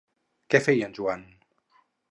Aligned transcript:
Què 0.53 0.61
feia 0.69 0.89
el 0.89 0.97
Joan? 1.01 1.29